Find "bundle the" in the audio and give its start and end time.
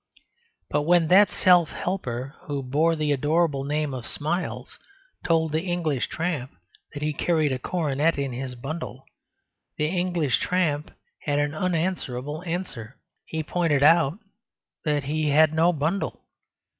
8.55-9.85